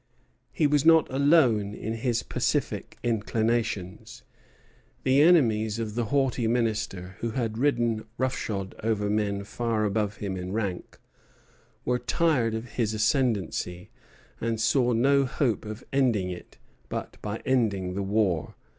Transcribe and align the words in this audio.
He 0.51 0.65
was 0.65 0.83
not 0.83 1.07
alone 1.11 1.75
in 1.75 1.93
his 1.93 2.23
pacific 2.23 2.97
inclinations. 3.03 4.23
The 5.03 5.21
enemies 5.21 5.77
of 5.77 5.93
the 5.93 6.05
haughty 6.05 6.47
Minister, 6.47 7.17
who 7.19 7.29
had 7.37 7.59
ridden 7.59 8.05
rough 8.17 8.35
shod 8.35 8.73
over 8.81 9.11
men 9.11 9.43
far 9.43 9.85
above 9.85 10.17
him 10.17 10.35
in 10.35 10.53
rank, 10.53 10.97
were 11.85 11.99
tired 11.99 12.55
of 12.55 12.71
his 12.79 12.95
ascendency, 12.95 13.91
and 14.39 14.59
saw 14.59 14.91
no 14.91 15.25
hope 15.25 15.65
of 15.65 15.83
ending 15.93 16.31
it 16.31 16.57
but 16.89 17.17
by 17.21 17.37
ending 17.45 17.93
the 17.93 18.01
war. 18.01 18.55